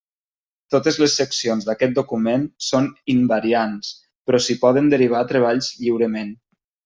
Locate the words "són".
2.69-2.87